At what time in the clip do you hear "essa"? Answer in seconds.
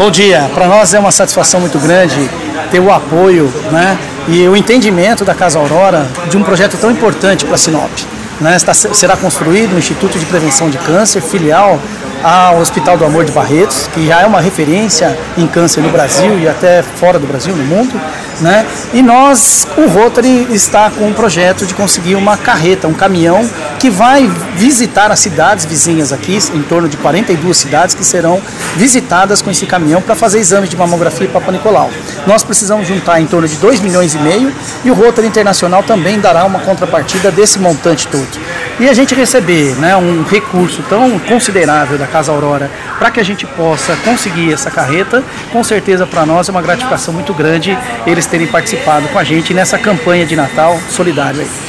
44.54-44.70